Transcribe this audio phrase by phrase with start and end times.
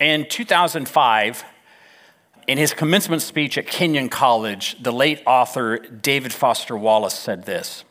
[0.00, 1.44] In 2005,
[2.46, 7.84] in his commencement speech at Kenyon College, the late author David Foster Wallace said this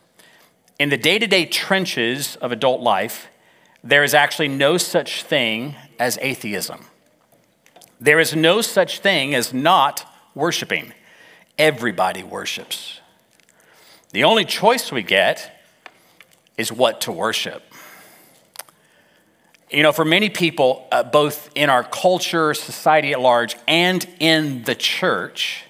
[0.80, 3.28] In the day to day trenches of adult life,
[3.84, 6.86] there is actually no such thing as atheism.
[8.00, 10.94] There is no such thing as not worshiping.
[11.58, 13.02] Everybody worships.
[14.12, 15.62] The only choice we get
[16.58, 17.64] is what to worship.
[19.70, 24.64] You know, for many people, uh, both in our culture, society at large, and in
[24.64, 25.66] the church,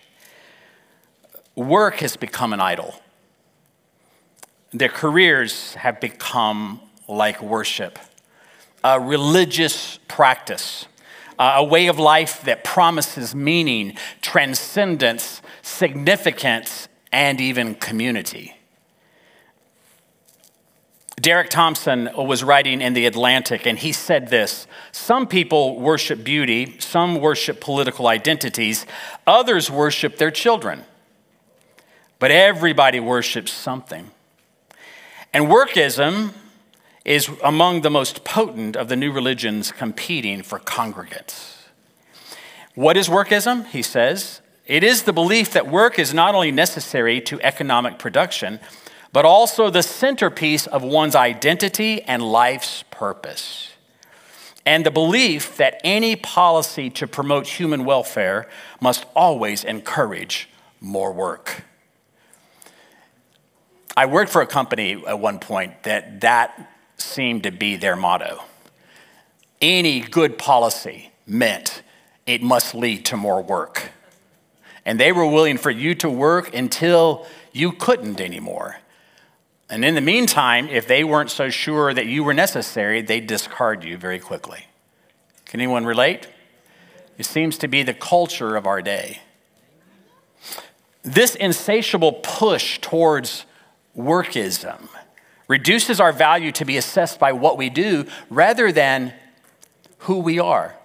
[1.55, 3.01] work has become an idol.
[4.71, 7.97] Their careers have become like worship,
[8.83, 10.85] a religious practice,
[11.39, 18.56] a way of life that promises meaning, transcendence, significance, and even community.
[21.19, 26.77] Derek Thompson was writing in The Atlantic, and he said this Some people worship beauty,
[26.79, 28.85] some worship political identities,
[29.25, 30.83] others worship their children.
[32.19, 34.11] But everybody worships something.
[35.33, 36.33] And workism
[37.03, 41.55] is among the most potent of the new religions competing for congregants.
[42.75, 43.65] What is workism?
[43.67, 44.41] He says.
[44.65, 48.59] It is the belief that work is not only necessary to economic production,
[49.13, 53.71] but also the centerpiece of one's identity and life's purpose.
[54.65, 58.49] And the belief that any policy to promote human welfare
[58.81, 60.49] must always encourage
[60.81, 61.63] more work.
[63.95, 68.43] I worked for a company at one point that that seemed to be their motto.
[69.61, 71.81] Any good policy meant
[72.25, 73.91] it must lead to more work.
[74.85, 78.77] And they were willing for you to work until you couldn't anymore.
[79.69, 83.83] And in the meantime, if they weren't so sure that you were necessary, they'd discard
[83.83, 84.65] you very quickly.
[85.45, 86.27] Can anyone relate?
[87.17, 89.21] It seems to be the culture of our day.
[91.03, 93.45] This insatiable push towards
[93.97, 94.87] workism
[95.47, 99.13] reduces our value to be assessed by what we do rather than
[99.99, 100.75] who we are.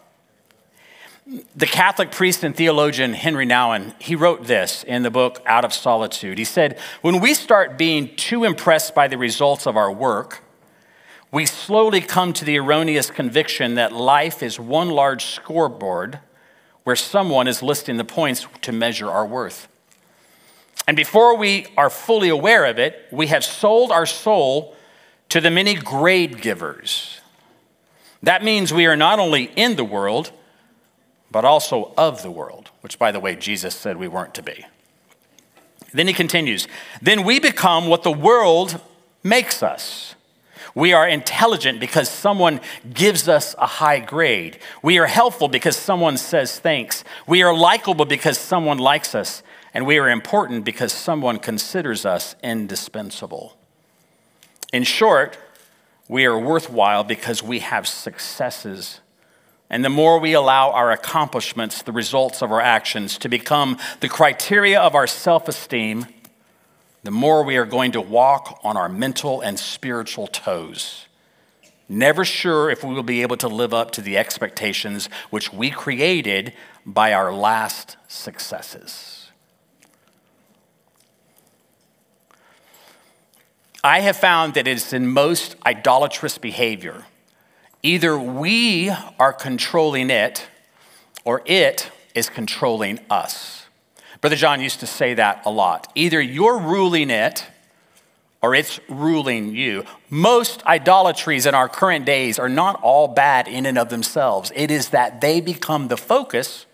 [1.26, 5.72] The Catholic priest and theologian Henri Nouwen, he wrote this in the book Out of
[5.72, 6.36] Solitude.
[6.36, 10.42] He said, When we start being too impressed by the results of our work,
[11.30, 16.18] we slowly come to the erroneous conviction that life is one large scoreboard
[16.82, 19.68] where someone is listing the points to measure our worth.
[20.88, 24.74] And before we are fully aware of it, we have sold our soul
[25.28, 27.20] to the many grade givers.
[28.24, 30.32] That means we are not only in the world,
[31.32, 34.66] but also of the world, which, by the way, Jesus said we weren't to be.
[35.92, 36.68] Then he continues,
[37.00, 38.80] then we become what the world
[39.22, 40.14] makes us.
[40.74, 42.60] We are intelligent because someone
[42.94, 44.58] gives us a high grade.
[44.82, 47.04] We are helpful because someone says thanks.
[47.26, 49.42] We are likable because someone likes us.
[49.74, 53.56] And we are important because someone considers us indispensable.
[54.72, 55.36] In short,
[56.08, 59.00] we are worthwhile because we have successes
[59.72, 64.08] and the more we allow our accomplishments, the results of our actions, to become the
[64.08, 66.06] criteria of our self esteem,
[67.04, 71.06] the more we are going to walk on our mental and spiritual toes.
[71.88, 75.70] Never sure if we will be able to live up to the expectations which we
[75.70, 76.52] created
[76.84, 79.30] by our last successes.
[83.82, 87.06] I have found that it is in most idolatrous behavior
[87.82, 90.46] Either we are controlling it
[91.24, 93.66] or it is controlling us.
[94.20, 95.90] Brother John used to say that a lot.
[95.96, 97.44] Either you're ruling it
[98.40, 99.84] or it's ruling you.
[100.10, 104.52] Most idolatries in our current days are not all bad in and of themselves.
[104.54, 106.66] It is that they become the focus,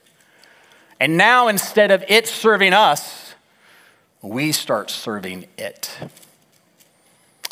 [0.99, 3.35] and now instead of it serving us,
[4.23, 5.97] we start serving it.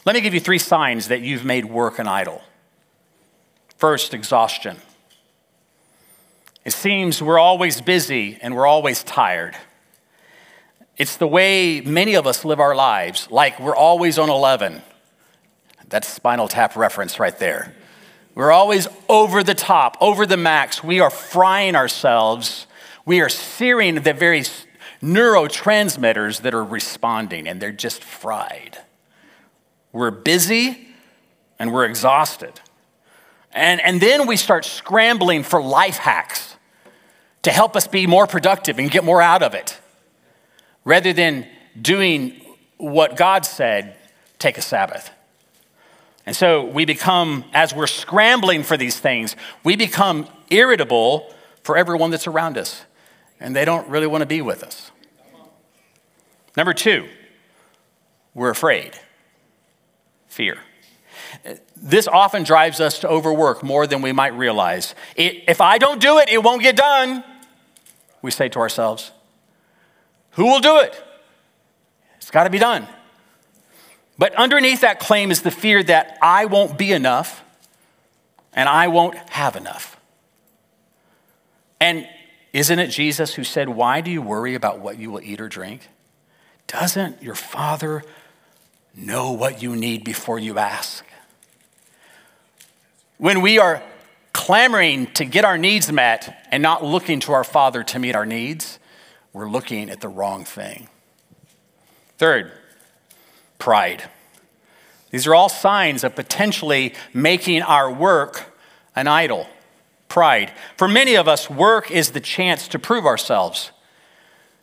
[0.05, 2.43] Let me give you three signs that you've made work an idol.
[3.77, 4.79] First, exhaustion.
[6.65, 9.57] It seems we're always busy and we're always tired.
[10.97, 14.83] It's the way many of us live our lives, like we're always on 11.
[15.89, 17.75] That's spinal tap reference right there.
[18.35, 20.83] We're always over the top, over the max.
[20.83, 22.67] We are frying ourselves.
[23.05, 24.43] We are searing the very
[25.03, 28.79] neurotransmitters that are responding, and they're just fried.
[29.93, 30.89] We're busy
[31.59, 32.61] and we're exhausted.
[33.57, 36.57] And, and then we start scrambling for life hacks
[37.43, 39.81] to help us be more productive and get more out of it,
[40.85, 41.47] rather than
[41.81, 42.41] doing
[42.77, 43.97] what God said
[44.39, 45.11] take a Sabbath.
[46.27, 51.33] And so we become, as we're scrambling for these things, we become irritable
[51.63, 52.85] for everyone that's around us,
[53.41, 54.91] and they don't really want to be with us.
[56.57, 57.09] Number two,
[58.35, 58.99] we're afraid.
[60.27, 60.59] Fear.
[61.77, 64.95] This often drives us to overwork more than we might realize.
[65.17, 67.25] if I don't do it, it won't get done,
[68.23, 69.13] we say to ourselves.
[70.33, 71.03] Who will do it?
[72.17, 72.87] It's got to be done.
[74.19, 77.43] But underneath that claim is the fear that I won't be enough
[78.53, 79.97] and I won't have enough.
[81.81, 82.09] And
[82.53, 85.49] isn't it Jesus who said, Why do you worry about what you will eat or
[85.49, 85.89] drink?
[86.67, 88.03] Doesn't your Father
[88.95, 91.06] know what you need before you ask?
[93.19, 93.83] When we are
[94.35, 98.27] clamoring to get our needs met and not looking to our Father to meet our
[98.27, 98.79] needs,
[99.33, 100.89] we're looking at the wrong thing.
[102.19, 102.53] Third,
[103.59, 104.05] pride.
[105.11, 108.55] These are all signs of potentially making our work
[108.95, 109.47] an idol.
[110.09, 110.53] Pride.
[110.77, 113.71] For many of us, work is the chance to prove ourselves.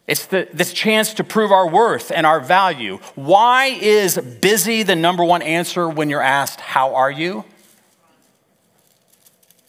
[0.05, 3.00] It's the, this chance to prove our worth and our value.
[3.15, 7.45] Why is busy the number one answer when you're asked, How are you?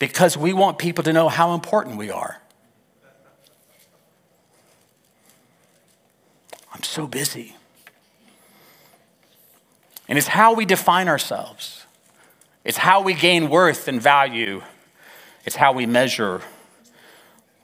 [0.09, 2.39] Because we want people to know how important we are.
[6.75, 7.57] I'm so busy.
[10.07, 11.87] And it's how we define ourselves,
[12.65, 14.61] it's how we gain worth and value,
[15.47, 16.43] it's how we measure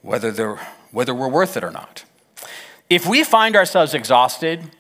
[0.01, 0.59] whether,
[0.93, 2.05] whether we're worth it or not.
[2.89, 4.71] If we find ourselves exhausted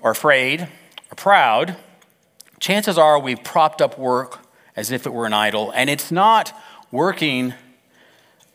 [0.00, 0.68] or afraid
[1.10, 1.76] or proud,
[2.60, 4.38] chances are we've propped up work
[4.76, 6.52] as if it were an idol, and it's not
[6.90, 7.54] working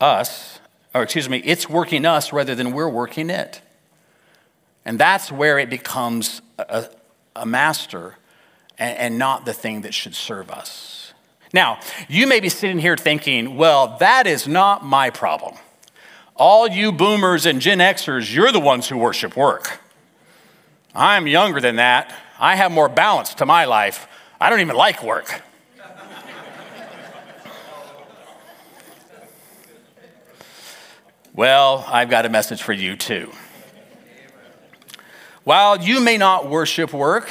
[0.00, 0.58] us,
[0.94, 3.60] or excuse me, it's working us rather than we're working it.
[4.84, 6.86] And that's where it becomes a,
[7.34, 8.16] a master
[8.78, 11.12] and, and not the thing that should serve us.
[11.52, 15.54] Now, you may be sitting here thinking, well, that is not my problem.
[16.34, 19.80] All you boomers and Gen Xers, you're the ones who worship work.
[20.94, 22.14] I'm younger than that.
[22.38, 24.06] I have more balance to my life.
[24.40, 25.42] I don't even like work.
[31.36, 33.30] Well, I've got a message for you too.
[35.44, 37.30] While you may not worship work,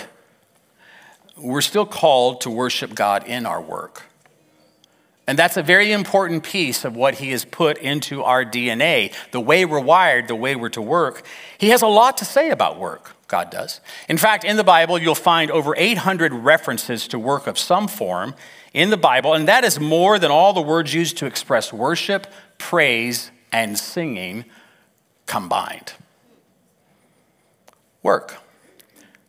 [1.36, 4.04] we're still called to worship God in our work.
[5.28, 9.42] And that's a very important piece of what he has put into our DNA, the
[9.42, 11.26] way we're wired, the way we're to work.
[11.58, 13.82] He has a lot to say about work, God does.
[14.08, 18.36] In fact, in the Bible, you'll find over 800 references to work of some form
[18.72, 22.28] in the Bible, and that is more than all the words used to express worship,
[22.60, 24.46] praise, and singing
[25.26, 25.94] combined.
[28.04, 28.38] Work.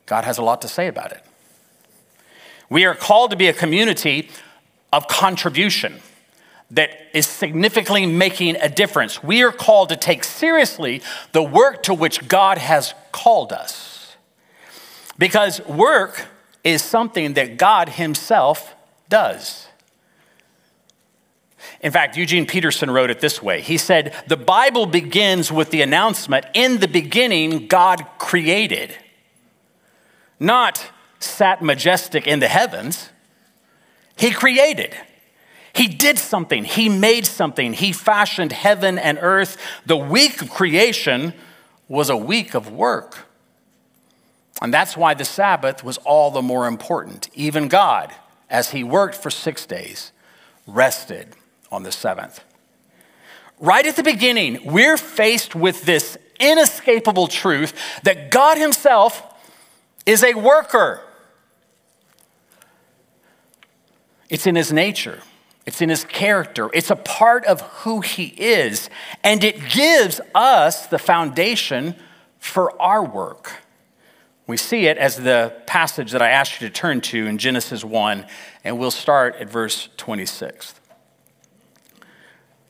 [0.06, 1.22] God has a lot to say about it.
[2.68, 4.28] We are called to be a community
[4.92, 6.00] of contribution
[6.70, 9.22] that is significantly making a difference.
[9.22, 11.02] We are called to take seriously
[11.32, 14.16] the work to which God has called us.
[15.18, 16.26] Because work
[16.64, 18.74] is something that God Himself
[19.08, 19.65] does.
[21.80, 25.82] In fact, Eugene Peterson wrote it this way He said, The Bible begins with the
[25.82, 28.94] announcement in the beginning, God created.
[30.38, 33.10] Not sat majestic in the heavens.
[34.16, 34.94] He created.
[35.74, 36.64] He did something.
[36.64, 37.74] He made something.
[37.74, 39.58] He fashioned heaven and earth.
[39.84, 41.34] The week of creation
[41.88, 43.26] was a week of work.
[44.62, 47.28] And that's why the Sabbath was all the more important.
[47.34, 48.14] Even God,
[48.48, 50.12] as He worked for six days,
[50.66, 51.34] rested
[51.70, 52.42] on the seventh.
[53.58, 59.22] Right at the beginning, we're faced with this inescapable truth that God Himself
[60.06, 61.02] is a worker.
[64.28, 65.20] It's in his nature,
[65.66, 68.90] it's in his character, it's a part of who he is,
[69.22, 71.94] and it gives us the foundation
[72.38, 73.62] for our work.
[74.46, 77.84] We see it as the passage that I asked you to turn to in Genesis
[77.84, 78.26] 1,
[78.64, 80.74] and we'll start at verse 26.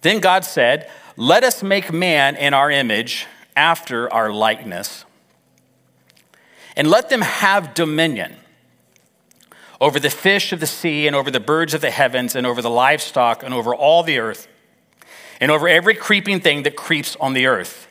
[0.07, 5.05] Then God said, Let us make man in our image, after our likeness,
[6.77, 8.37] and let them have dominion
[9.81, 12.63] over the fish of the sea, and over the birds of the heavens, and over
[12.63, 14.47] the livestock, and over all the earth,
[15.41, 17.89] and over every creeping thing that creeps on the earth.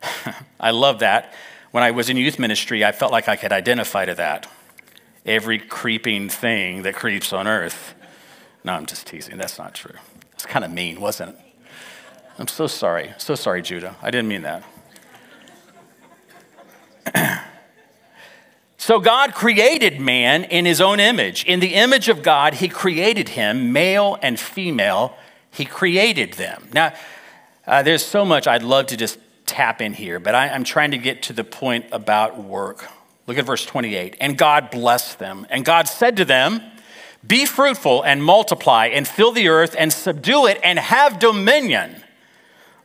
[0.58, 1.34] I love that.
[1.70, 4.50] When I was in youth ministry, I felt like I could identify to that.
[5.26, 7.94] Every creeping thing that creeps on earth.
[8.64, 9.36] No, I'm just teasing.
[9.36, 9.98] That's not true.
[10.42, 11.38] It's kind of mean, wasn't it?
[12.36, 13.14] I'm so sorry.
[13.16, 13.94] So sorry, Judah.
[14.02, 14.64] I didn't mean that.
[18.76, 21.44] So God created man in his own image.
[21.44, 25.16] In the image of God, he created him, male and female,
[25.52, 26.68] He created them.
[26.74, 26.92] Now,
[27.64, 30.90] uh, there's so much I'd love to just tap in here, but I, I'm trying
[30.90, 32.88] to get to the point about work.
[33.28, 34.16] Look at verse 28.
[34.20, 35.46] And God blessed them.
[35.48, 36.60] And God said to them,
[37.26, 42.02] Be fruitful and multiply and fill the earth and subdue it and have dominion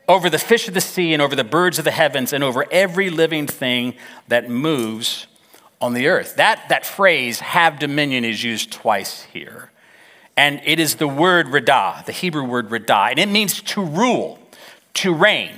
[0.08, 2.65] over the fish of the sea and over the birds of the heavens and over
[2.72, 3.96] every living thing
[4.27, 5.27] that moves
[5.82, 6.36] on the earth.
[6.38, 9.72] That, that phrase, have dominion, is used twice here.
[10.36, 14.39] And it is the word radah, the Hebrew word radah, and it means to rule,
[14.96, 15.51] to reign,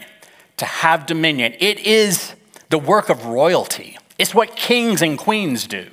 [0.58, 1.54] to have dominion.
[1.60, 2.34] It is
[2.70, 5.90] the work of royalty, it's what kings and queens do.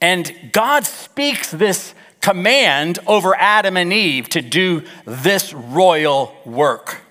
[0.00, 7.02] And God speaks this command over Adam and Eve to do this royal work.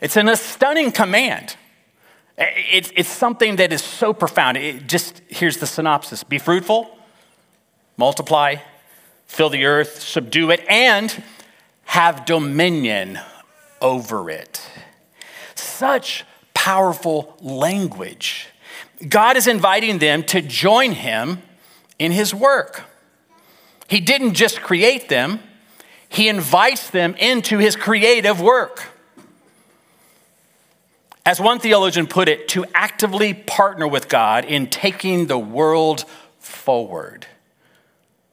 [0.00, 1.56] It's an, a stunning command.
[2.36, 4.56] It's, it's something that is so profound.
[4.56, 6.96] It just here's the synopsis be fruitful,
[7.96, 8.56] multiply,
[9.26, 11.22] fill the earth, subdue it, and
[11.84, 13.18] have dominion
[13.80, 14.60] over it.
[15.54, 18.48] Such powerful language.
[19.08, 21.42] God is inviting them to join him
[21.98, 22.82] in his work.
[23.88, 25.40] He didn't just create them,
[26.08, 28.88] he invites them into his creative work.
[31.26, 36.04] As one theologian put it, to actively partner with God in taking the world
[36.38, 37.26] forward.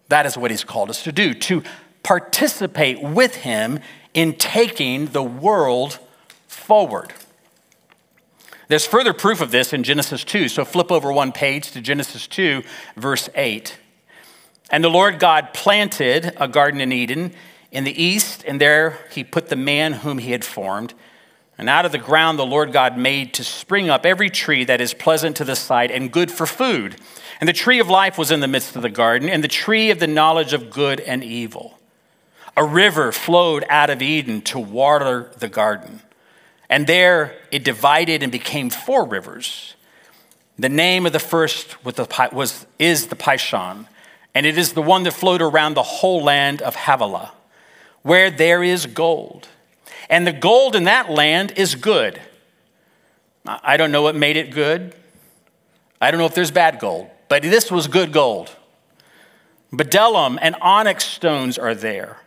[0.10, 1.64] That is what he's called us to do, to
[2.04, 3.80] participate with him
[4.14, 6.00] in taking the world
[6.48, 7.14] forward.
[8.72, 10.48] There's further proof of this in Genesis 2.
[10.48, 12.64] So flip over one page to Genesis 2,
[12.96, 13.78] verse 8.
[14.70, 17.34] And the Lord God planted a garden in Eden
[17.74, 20.94] in the east, and there he put the man whom he had formed.
[21.58, 24.80] And out of the ground the Lord God made to spring up every tree that
[24.80, 26.96] is pleasant to the sight and good for food.
[27.42, 29.92] And the tree of life was in the midst of the garden, and the tree
[29.92, 31.78] of the knowledge of good and evil.
[32.56, 36.04] A river flowed out of Eden to water the garden.
[36.72, 39.76] And there it divided and became four rivers.
[40.58, 43.88] The name of the first was, is the Pishon,
[44.34, 47.34] and it is the one that flowed around the whole land of Havilah,
[48.04, 49.50] where there is gold.
[50.10, 52.22] And the gold in that land is good.
[53.46, 54.96] I don't know what made it good.
[56.00, 58.56] I don't know if there's bad gold, but this was good gold.
[59.74, 62.22] Bdellium and onyx stones are there.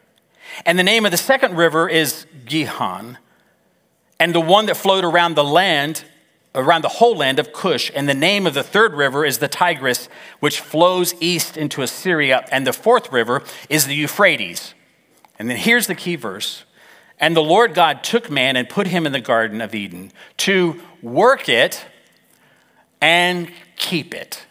[0.67, 3.17] And the name of the second river is Gihon.
[4.19, 6.05] And the one that flowed around the land,
[6.55, 7.91] around the whole land of Cush.
[7.95, 10.09] And the name of the third river is the Tigris,
[10.41, 12.47] which flows east into Assyria.
[12.51, 14.75] And the fourth river is the Euphrates.
[15.39, 16.65] And then here's the key verse
[17.19, 20.81] and the Lord God took man and put him in the Garden of Eden to
[21.01, 21.85] work it
[23.01, 24.47] and keep it.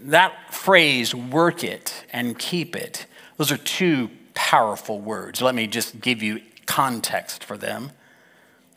[0.00, 5.40] That phrase, work it and keep it, those are two powerful words.
[5.40, 7.90] Let me just give you context for them.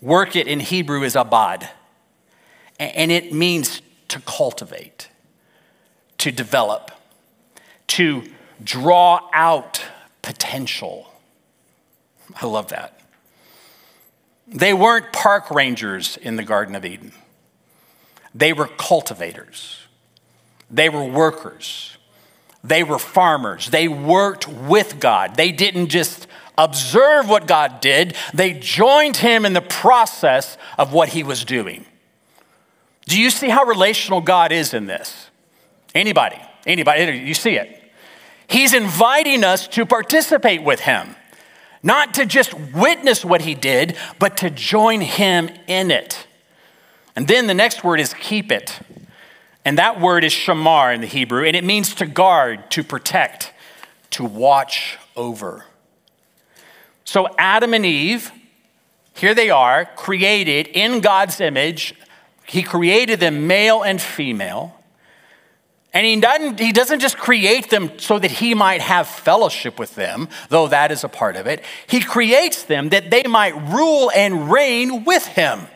[0.02, 1.70] Work it in Hebrew is abad,
[2.80, 5.10] and it means to cultivate,
[6.18, 6.92] to develop,
[7.88, 8.24] to
[8.64, 9.84] draw out
[10.22, 11.14] potential
[12.42, 13.00] I love that.
[14.48, 17.12] They weren't park rangers in the Garden of Eden,
[18.34, 19.80] they were cultivators,
[20.70, 21.98] they were workers,
[22.64, 23.70] they were farmers.
[23.70, 25.36] They worked with God.
[25.36, 31.10] They didn't just observe what God did, they joined Him in the process of what
[31.10, 31.86] He was doing.
[33.06, 35.30] Do you see how relational God is in this?
[35.94, 36.40] Anybody?
[36.66, 37.18] Anybody?
[37.18, 37.80] You see it.
[38.48, 41.16] He's inviting us to participate with Him.
[41.84, 46.26] Not to just witness what he did, but to join him in it.
[47.14, 48.80] And then the next word is keep it.
[49.66, 53.54] And that word is shamar in the Hebrew, and it means to guard, to protect,
[54.12, 55.66] to watch over.
[57.06, 58.32] So Adam and Eve,
[59.14, 61.96] here they are, created in God's image.
[62.48, 64.80] He created them male and female.
[65.94, 69.94] And he doesn't, he doesn't just create them so that he might have fellowship with
[69.94, 71.64] them, though that is a part of it.
[71.86, 75.68] He creates them that they might rule and reign with him.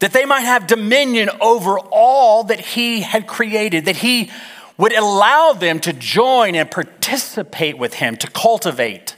[0.00, 4.30] That they might have dominion over all that he had created, that he
[4.78, 9.16] would allow them to join and participate with him, to cultivate,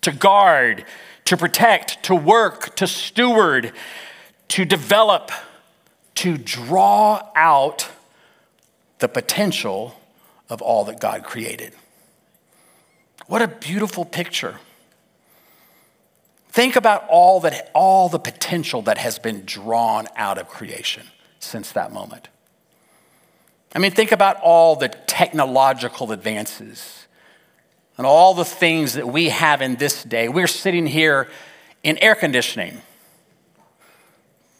[0.00, 0.84] to guard,
[1.26, 3.72] to protect, to work, to steward,
[4.48, 5.30] to develop
[6.14, 7.88] to draw out
[8.98, 9.98] the potential
[10.48, 11.72] of all that God created.
[13.26, 14.56] What a beautiful picture.
[16.50, 21.06] Think about all that all the potential that has been drawn out of creation
[21.40, 22.28] since that moment.
[23.74, 27.06] I mean, think about all the technological advances
[27.96, 30.28] and all the things that we have in this day.
[30.28, 31.28] We're sitting here
[31.82, 32.82] in air conditioning.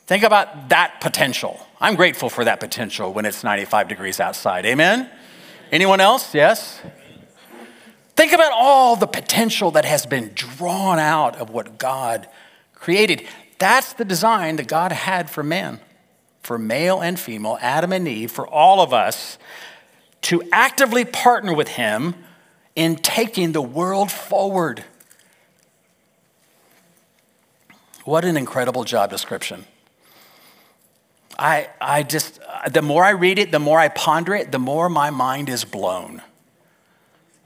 [0.07, 1.65] Think about that potential.
[1.81, 4.67] I'm grateful for that potential when it's 95 degrees outside.
[4.67, 5.09] Amen?
[5.71, 6.35] Anyone else?
[6.35, 6.81] Yes?
[8.15, 12.29] Think about all the potential that has been drawn out of what God
[12.75, 13.27] created.
[13.59, 15.81] That's the design that God had for man,
[16.43, 19.39] for male and female, Adam and Eve, for all of us
[20.23, 22.15] to actively partner with Him
[22.75, 24.85] in taking the world forward.
[28.05, 29.67] What an incredible job description.
[31.39, 34.89] I, I just, the more I read it, the more I ponder it, the more
[34.89, 36.23] my mind is blown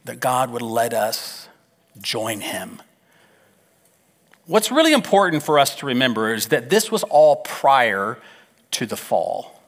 [0.05, 1.49] that God would let us
[2.00, 2.81] join Him
[4.47, 8.19] What's really important for us to remember is that this was all prior
[8.73, 9.61] to the fall.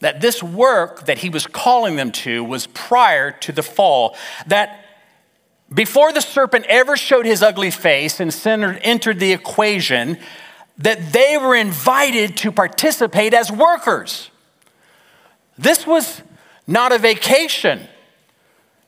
[0.00, 4.16] That this work that he was calling them to was prior to the fall.
[4.46, 4.84] That
[5.72, 8.34] before the serpent ever showed his ugly face and
[8.82, 10.18] entered the equation,
[10.78, 14.30] that they were invited to participate as workers.
[15.56, 16.22] This was
[16.66, 17.88] not a vacation,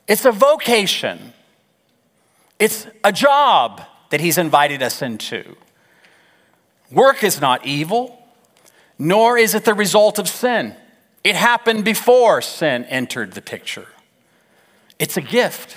[0.09, 1.33] it's a vocation,
[2.59, 5.57] it's a job that He's invited us into.
[6.91, 8.16] Work is not evil,
[8.99, 10.75] nor is it the result of sin.
[11.25, 13.89] It happened before sin entered the picture.
[14.99, 15.77] It's a gift.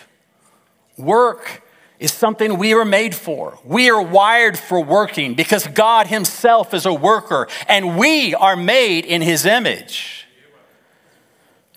[0.98, 1.64] Work
[2.00, 3.60] is something we are made for.
[3.66, 9.06] We are wired for working because God Himself is a worker and we are made
[9.06, 10.28] in His image.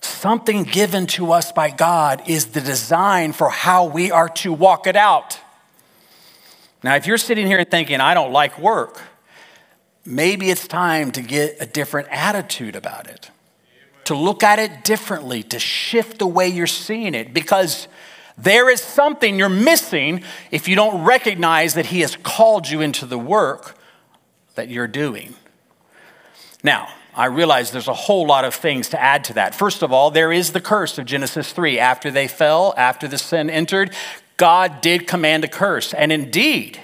[0.01, 4.87] Something given to us by God is the design for how we are to walk
[4.87, 5.39] it out.
[6.83, 9.01] Now, if you're sitting here thinking, I don't like work,
[10.05, 13.31] maybe it's time to get a different attitude about it,
[14.05, 17.89] to look at it differently, to shift the way you're seeing it, because
[18.37, 23.07] there is something you're missing if you don't recognize that He has called you into
[23.07, 23.77] the work
[24.55, 25.35] that you're doing.
[26.65, 29.55] Now, I realize there's a whole lot of things to add to that.
[29.55, 31.79] First of all, there is the curse of Genesis 3.
[31.79, 33.95] After they fell, after the sin entered,
[34.39, 35.93] God did command a curse.
[35.93, 36.81] And indeed,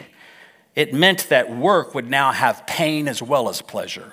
[0.78, 4.12] it meant that work would now have pain as well as pleasure,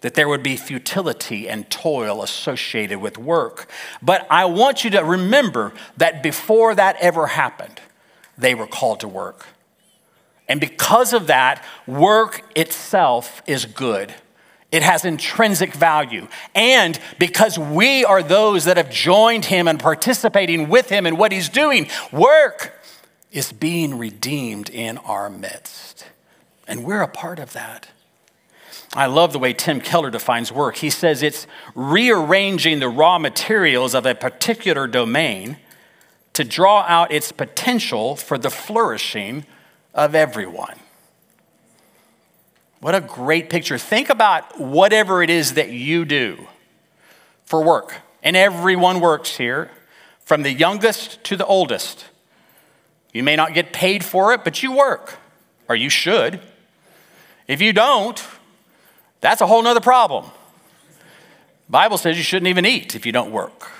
[0.00, 3.68] that there would be futility and toil associated with work.
[4.00, 7.80] But I want you to remember that before that ever happened,
[8.38, 9.46] they were called to work.
[10.48, 14.14] And because of that, work itself is good.
[14.70, 16.28] It has intrinsic value.
[16.54, 21.32] And because we are those that have joined him and participating with him in what
[21.32, 22.72] he's doing, work
[23.34, 26.06] is being redeemed in our midst.
[26.66, 27.88] And we're a part of that.
[28.94, 30.76] I love the way Tim Keller defines work.
[30.76, 35.58] He says it's rearranging the raw materials of a particular domain
[36.34, 39.44] to draw out its potential for the flourishing
[39.92, 40.78] of everyone.
[42.80, 43.78] What a great picture.
[43.78, 46.46] Think about whatever it is that you do
[47.44, 47.96] for work.
[48.22, 49.70] And everyone works here,
[50.20, 52.06] from the youngest to the oldest.
[53.14, 55.16] You may not get paid for it, but you work,
[55.68, 56.40] or you should.
[57.46, 58.22] If you don't,
[59.20, 60.26] that's a whole nother problem.
[61.68, 63.70] Bible says you shouldn't even eat if you don't work.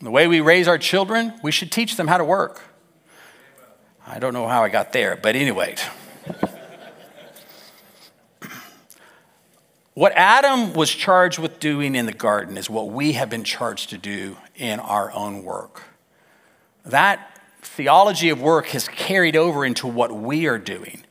[0.00, 2.62] The way we raise our children, we should teach them how to work.
[4.06, 5.74] I don't know how I got there, but anyway.
[9.94, 13.90] What Adam was charged with doing in the garden is what we have been charged
[13.90, 15.82] to do in our own work.
[16.86, 17.37] That
[17.68, 21.04] theology of work has carried over into what we are doing.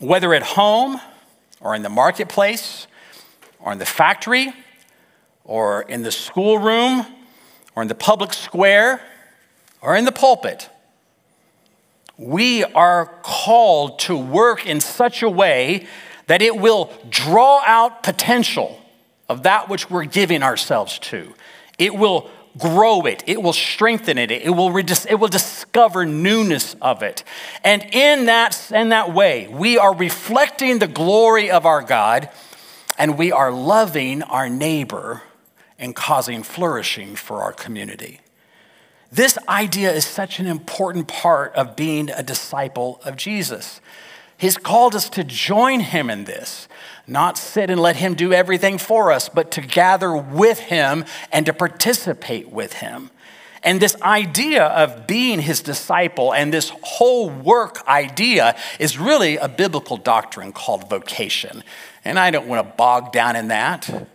[0.00, 1.00] Whether at home
[1.60, 2.86] or in the marketplace
[3.58, 4.52] or in the factory
[5.44, 7.04] or in the schoolroom
[7.74, 9.00] or in the public square
[9.82, 10.70] or in the pulpit,
[12.16, 15.86] we are called to work in such a way
[16.28, 18.80] that it will draw out potential
[19.28, 21.34] of that which we're giving ourselves to.
[21.78, 26.74] It will grow it, it will strengthen it, it will, redis- it will discover newness
[26.82, 27.24] of it.
[27.64, 32.30] And in that, in that way, we are reflecting the glory of our God
[32.98, 35.22] and we are loving our neighbor
[35.78, 38.20] and causing flourishing for our community.
[39.10, 43.80] This idea is such an important part of being a disciple of Jesus.
[44.38, 46.68] He's called us to join him in this,
[47.08, 51.44] not sit and let him do everything for us, but to gather with him and
[51.46, 53.10] to participate with him.
[53.64, 59.48] And this idea of being his disciple and this whole work idea is really a
[59.48, 61.64] biblical doctrine called vocation.
[62.04, 64.08] And I don't want to bog down in that.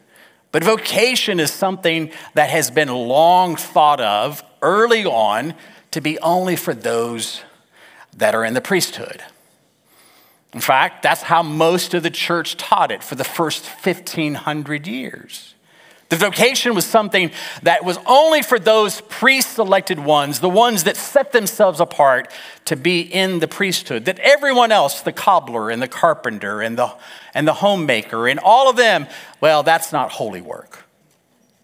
[0.53, 5.55] But vocation is something that has been long thought of early on
[5.91, 7.41] to be only for those
[8.15, 9.21] that are in the priesthood.
[10.53, 15.53] In fact, that's how most of the church taught it for the first 1500 years.
[16.09, 17.31] The vocation was something
[17.63, 22.31] that was only for those pre selected ones, the ones that set themselves apart
[22.65, 24.05] to be in the priesthood.
[24.05, 26.93] That everyone else, the cobbler and the carpenter and the,
[27.33, 29.07] and the homemaker and all of them,
[29.41, 30.83] well, that's not holy work.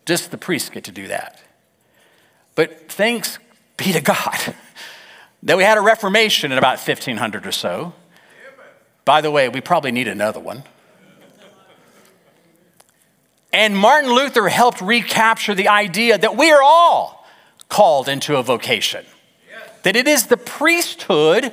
[0.08, 1.40] Just the priests get to do that.
[2.56, 3.38] But thanks
[3.78, 4.56] be to God
[5.44, 7.94] that we had a Reformation in about 1500 or so.
[9.10, 10.62] By the way, we probably need another one.
[13.52, 17.28] And Martin Luther helped recapture the idea that we are all
[17.70, 19.04] called into a vocation,
[19.82, 21.52] that it is the priesthood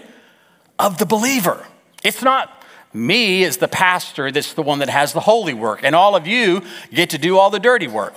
[0.78, 1.66] of the believer.
[2.04, 5.94] It's not me as the pastor that's the one that has the holy work, and
[5.94, 8.16] all of you get to do all the dirty work.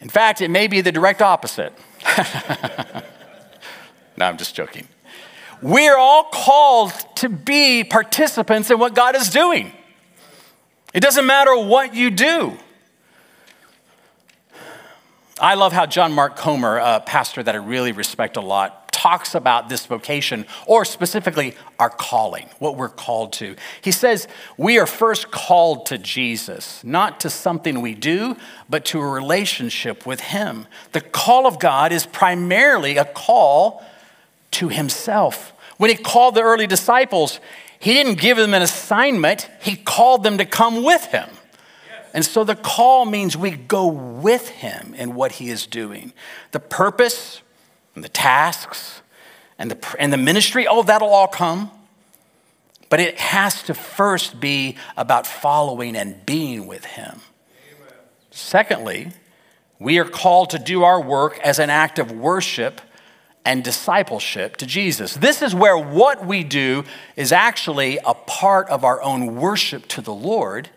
[0.00, 1.72] In fact, it may be the direct opposite.
[4.16, 4.86] no, I'm just joking.
[5.62, 9.72] We're all called to be participants in what God is doing.
[10.92, 12.58] It doesn't matter what you do.
[15.40, 19.34] I love how John Mark Comer, a pastor that I really respect a lot, talks
[19.34, 23.56] about this vocation, or specifically our calling, what we're called to.
[23.80, 28.36] He says, We are first called to Jesus, not to something we do,
[28.68, 30.66] but to a relationship with Him.
[30.92, 33.82] The call of God is primarily a call
[34.52, 35.52] to Himself.
[35.76, 37.40] When He called the early disciples,
[37.82, 41.28] he didn't give them an assignment, He called them to come with Him.
[42.14, 46.12] And so the call means we go with Him in what He is doing.
[46.52, 47.42] The purpose
[47.96, 49.02] and the tasks
[49.58, 51.72] and the, and the ministry, oh, that'll all come.
[52.88, 57.20] But it has to first be about following and being with Him.
[57.74, 57.94] Amen.
[58.30, 59.10] Secondly,
[59.80, 62.80] we are called to do our work as an act of worship
[63.44, 65.14] and discipleship to Jesus.
[65.14, 66.84] This is where what we do
[67.16, 70.70] is actually a part of our own worship to the Lord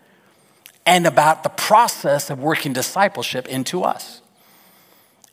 [0.84, 4.20] and about the process of working discipleship into us.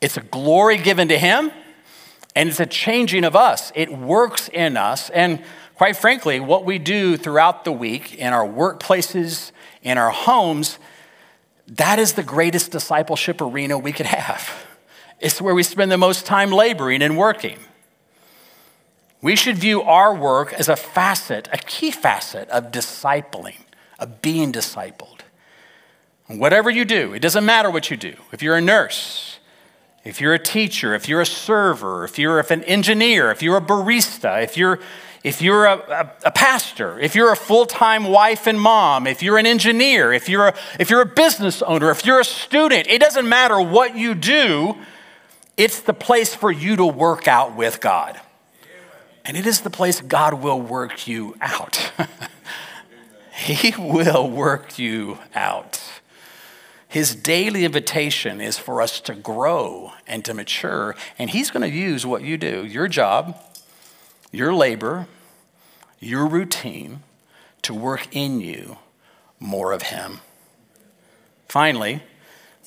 [0.02, 1.52] It's a glory given to Him
[2.36, 3.72] and it's a changing of us.
[3.76, 5.10] It works in us.
[5.12, 5.41] And
[5.76, 10.80] quite frankly, what we do throughout the week in our workplaces, in our homes,
[11.67, 14.62] that is the greatest discipleship arena we could have.
[15.24, 17.58] It's where we spend the most time laboring and working.
[19.22, 23.62] We should view our work as a facet, a key facet of discipling,
[23.98, 25.22] of being discipled.
[26.28, 28.16] And whatever you do, it doesn't matter what you do.
[28.34, 29.40] If you're a nurse,
[30.04, 33.62] if you're a teacher, if you're a server, if you're an engineer, if you're a
[33.62, 34.82] barista, if you're
[35.24, 39.24] if you're a, a, a, pastor, if you're a full time wife and mom, if
[39.24, 42.88] you're an engineer, if you're a, if you're a business owner, if you're a student,
[42.90, 44.76] it doesn't matter what you do,
[45.58, 48.20] it's the place for you to work out with God.
[49.26, 51.92] And it is the place God will work you out.
[53.34, 55.82] he will work you out.
[56.94, 61.76] His daily invitation is for us to grow and to mature, and He's going to
[61.76, 63.36] use what you do, your job,
[64.32, 65.08] your labor,
[66.00, 67.02] your routine,
[67.63, 68.78] to work in you
[69.39, 70.20] more of Him.
[71.48, 72.04] Finally,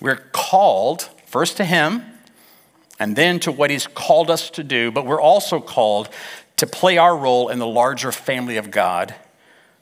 [0.00, 2.02] we're called first to Him
[2.98, 6.08] and then to what He's called us to do, but we're also called
[6.56, 9.14] to play our role in the larger family of God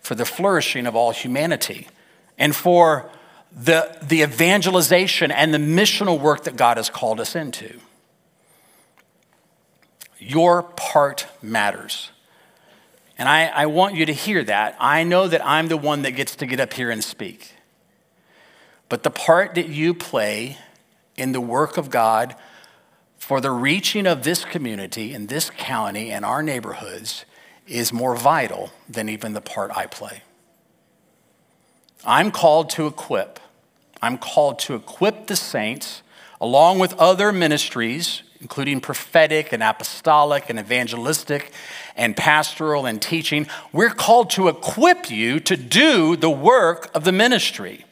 [0.00, 1.88] for the flourishing of all humanity
[2.36, 3.10] and for
[3.52, 7.78] the, the evangelization and the missional work that God has called us into.
[10.18, 12.10] Your part matters.
[13.16, 14.76] And I, I want you to hear that.
[14.80, 17.52] I know that I'm the one that gets to get up here and speak.
[18.88, 20.58] But the part that you play
[21.16, 22.34] in the work of God
[23.24, 27.24] for the reaching of this community and this county and our neighborhoods
[27.66, 30.20] is more vital than even the part I play.
[32.04, 33.40] I'm called to equip.
[34.02, 36.02] I'm called to equip the saints
[36.38, 41.50] along with other ministries, including prophetic and apostolic and evangelistic
[41.96, 43.46] and pastoral and teaching.
[43.72, 47.86] We're called to equip you to do the work of the ministry.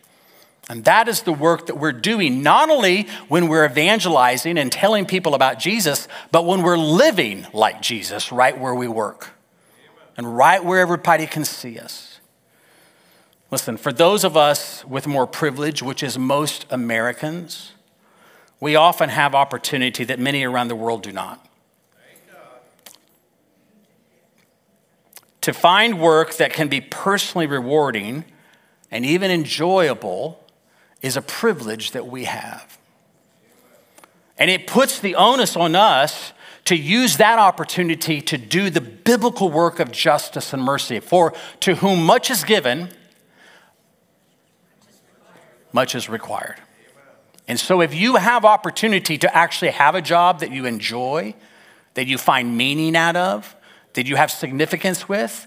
[0.68, 5.06] And that is the work that we're doing, not only when we're evangelizing and telling
[5.06, 9.30] people about Jesus, but when we're living like Jesus right where we work
[10.16, 12.20] and right where everybody can see us.
[13.50, 17.72] Listen, for those of us with more privilege, which is most Americans,
[18.60, 21.44] we often have opportunity that many around the world do not.
[25.42, 28.24] To find work that can be personally rewarding
[28.92, 30.41] and even enjoyable
[31.02, 32.78] is a privilege that we have.
[34.38, 36.32] And it puts the onus on us
[36.64, 41.00] to use that opportunity to do the biblical work of justice and mercy.
[41.00, 42.88] For to whom much is given,
[45.72, 46.60] much is required.
[47.48, 51.34] And so, if you have opportunity to actually have a job that you enjoy,
[51.94, 53.56] that you find meaning out of,
[53.94, 55.46] that you have significance with,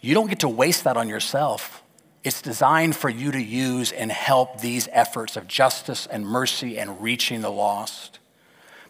[0.00, 1.82] you don't get to waste that on yourself.
[2.24, 7.00] It's designed for you to use and help these efforts of justice and mercy and
[7.00, 8.18] reaching the lost.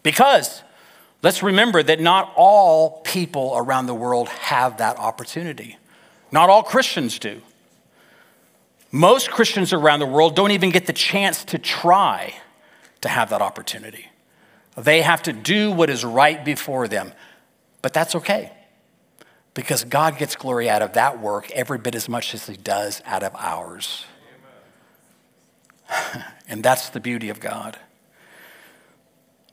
[0.01, 0.63] Because
[1.21, 5.77] let's remember that not all people around the world have that opportunity.
[6.31, 7.41] Not all Christians do.
[8.91, 12.33] Most Christians around the world don't even get the chance to try
[13.01, 14.07] to have that opportunity.
[14.75, 17.13] They have to do what is right before them.
[17.81, 18.51] But that's okay
[19.59, 23.01] because God gets glory out of that work every bit as much as He does
[23.05, 24.05] out of ours.
[26.47, 27.77] and that's the beauty of God.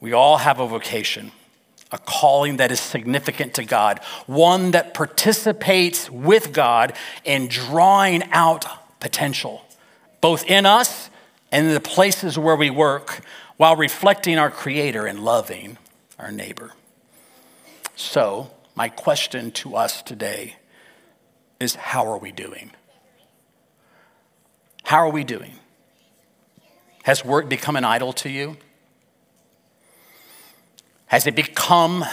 [0.00, 1.32] We all have a vocation,
[1.90, 6.92] a calling that is significant to God, one that participates with God
[7.24, 8.64] in drawing out
[9.00, 9.64] potential,
[10.20, 11.10] both in us
[11.50, 13.22] and in the places where we work,
[13.56, 15.78] while reflecting our Creator and loving
[16.16, 16.74] our neighbor.
[17.96, 20.56] So, my question to us today
[21.58, 22.70] is how are we doing?
[24.84, 25.52] How are we doing?
[27.04, 28.58] Has work become an idol to you?
[31.06, 32.04] Has it become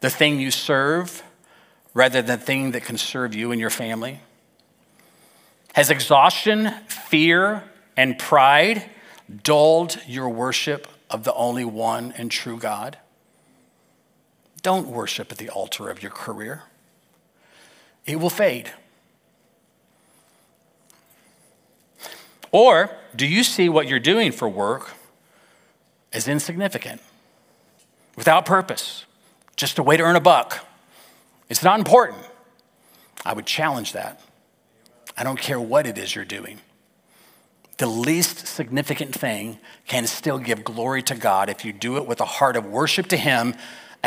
[0.00, 1.22] the thing you serve
[1.92, 4.20] rather than the thing that can serve you and your family?
[5.74, 7.64] Has exhaustion, fear,
[7.96, 8.88] and pride
[9.42, 12.96] dulled your worship of the only one and true God?
[14.62, 16.62] Don't worship at the altar of your career,
[18.04, 18.70] it will fade.
[22.52, 24.94] Or do you see what you're doing for work
[26.12, 27.02] as insignificant,
[28.16, 29.04] without purpose,
[29.56, 30.66] just a way to earn a buck?
[31.48, 32.22] It's not important.
[33.24, 34.20] I would challenge that.
[35.16, 36.60] I don't care what it is you're doing.
[37.78, 42.20] The least significant thing can still give glory to God if you do it with
[42.20, 43.54] a heart of worship to Him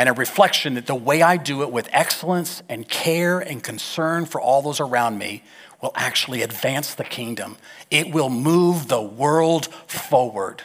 [0.00, 4.24] and a reflection that the way I do it with excellence and care and concern
[4.24, 5.42] for all those around me
[5.82, 7.58] will actually advance the kingdom.
[7.90, 10.62] It will move the world forward.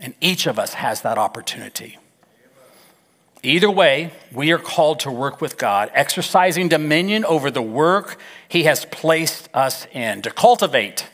[0.00, 1.96] And each of us has that opportunity.
[3.44, 8.64] Either way, we are called to work with God, exercising dominion over the work He
[8.64, 11.08] has placed us in, to cultivate,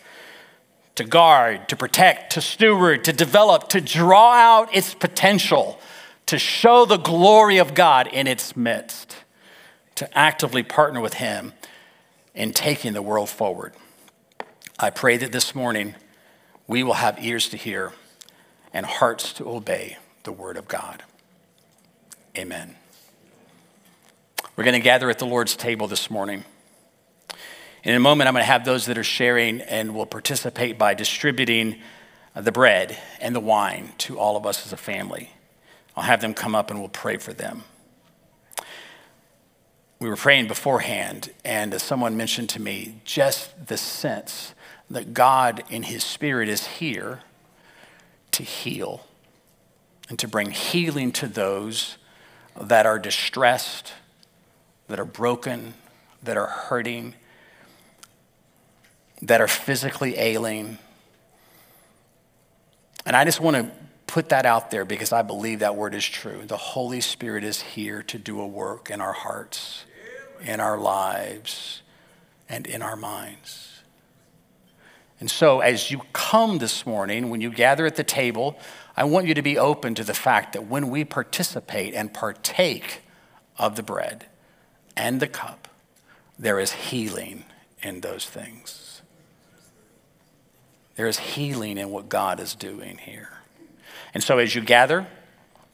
[0.95, 5.79] to guard, to protect, to steward, to develop, to draw out its potential,
[6.27, 9.17] to show the glory of God in its midst,
[9.95, 11.53] to actively partner with Him
[12.35, 13.73] in taking the world forward.
[14.79, 15.95] I pray that this morning
[16.67, 17.93] we will have ears to hear
[18.73, 21.03] and hearts to obey the Word of God.
[22.37, 22.75] Amen.
[24.57, 26.45] We're going to gather at the Lord's table this morning.
[27.85, 30.93] In a moment, I'm going to have those that are sharing and will participate by
[30.93, 31.77] distributing
[32.35, 35.31] the bread and the wine to all of us as a family.
[35.97, 37.65] I'll have them come up and we'll pray for them.
[39.99, 44.55] We were praying beforehand, and as someone mentioned to me, just the sense
[44.91, 47.21] that God in His Spirit is here
[48.33, 49.07] to heal
[50.11, 51.97] and to bring healing to those
[52.61, 53.95] that are distressed,
[54.89, 55.73] that are broken,
[56.23, 57.15] that are hurting,
[59.23, 60.77] that are physically ailing.
[63.07, 63.71] And I just want to
[64.07, 66.43] put that out there because I believe that word is true.
[66.47, 69.85] The Holy Spirit is here to do a work in our hearts,
[70.41, 71.83] in our lives,
[72.49, 73.83] and in our minds.
[75.19, 78.59] And so, as you come this morning, when you gather at the table,
[78.97, 83.01] I want you to be open to the fact that when we participate and partake
[83.59, 84.27] of the bread
[84.97, 85.69] and the cup,
[86.39, 87.45] there is healing
[87.83, 89.01] in those things.
[90.97, 93.36] There is healing in what God is doing here.
[94.17, 95.07] And so as you gather,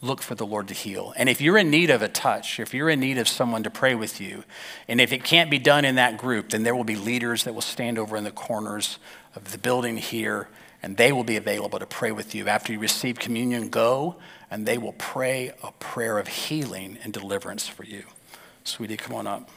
[0.00, 1.14] look for the Lord to heal.
[1.16, 3.70] And if you're in need of a touch, if you're in need of someone to
[3.70, 4.42] pray with you,
[4.88, 7.54] and if it can't be done in that group, then there will be leaders that
[7.54, 8.98] will stand over in the corners
[9.36, 10.48] of the building here
[10.82, 12.48] and they will be available to pray with you.
[12.48, 14.16] After you receive communion, go
[14.50, 18.02] and they will pray a prayer of healing and deliverance for you.
[18.64, 19.48] Sweetie, come on up.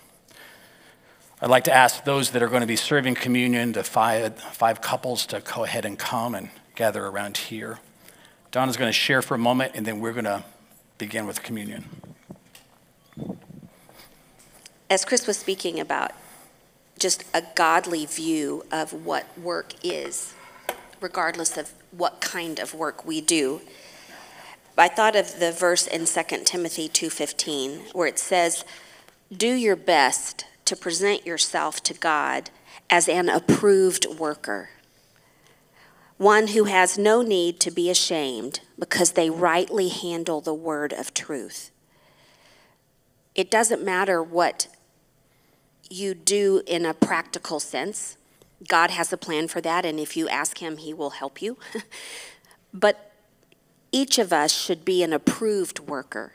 [1.42, 4.80] I'd like to ask those that are going to be serving communion, the five, five
[4.80, 7.80] couples, to go ahead and come and gather around here.
[8.56, 10.42] Donna's going to share for a moment, and then we're going to
[10.98, 11.84] begin with communion.
[14.90, 16.14] As Chris was speaking about
[16.98, 20.34] just a godly view of what work is,
[21.02, 23.60] regardless of what kind of work we do.
[24.78, 28.64] I thought of the verse in 2 Timothy 2:15 where it says,
[29.36, 32.52] "Do your best to present yourself to God
[32.90, 34.70] as an approved worker,
[36.18, 41.14] one who has no need to be ashamed because they rightly handle the word of
[41.14, 41.72] truth."
[43.36, 44.68] It doesn't matter what
[45.90, 48.18] you do in a practical sense.
[48.68, 51.58] God has a plan for that, and if you ask Him, He will help you.
[52.74, 53.12] but
[53.92, 56.34] each of us should be an approved worker.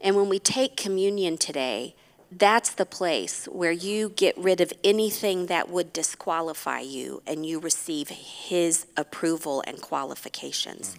[0.00, 1.94] And when we take communion today,
[2.30, 7.58] that's the place where you get rid of anything that would disqualify you and you
[7.58, 10.94] receive His approval and qualifications.
[10.94, 10.98] Mm.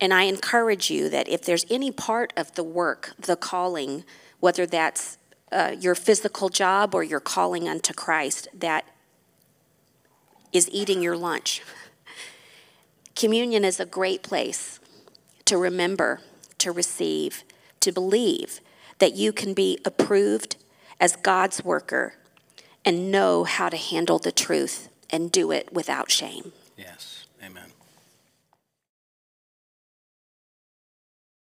[0.00, 4.04] And I encourage you that if there's any part of the work, the calling,
[4.40, 5.18] whether that's
[5.52, 8.86] uh, your physical job or your calling unto Christ, that
[10.52, 11.62] is eating your lunch.
[13.14, 14.80] Communion is a great place
[15.44, 16.20] to remember,
[16.58, 17.44] to receive,
[17.80, 18.60] to believe
[19.00, 20.56] that you can be approved
[21.00, 22.14] as God's worker
[22.84, 26.52] and know how to handle the truth and do it without shame.
[26.76, 27.72] Yes, amen.